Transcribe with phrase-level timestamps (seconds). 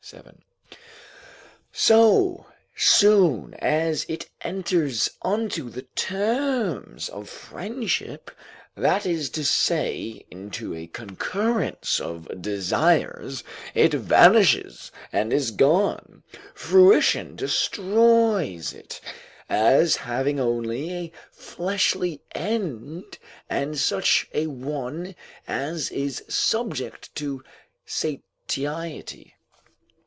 [0.03, 0.41] 7.]
[1.71, 8.29] so soon as it enters unto the terms of friendship,
[8.75, 13.41] that is to say, into a concurrence of desires,
[13.73, 16.23] it vanishes and is gone,
[16.53, 18.99] fruition destroys it,
[19.47, 23.17] as having only a fleshly end,
[23.49, 25.15] and such a one
[25.47, 27.41] as is subject to
[27.85, 29.35] satiety.